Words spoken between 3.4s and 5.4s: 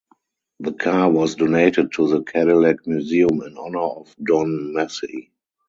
in honor of Don Massey.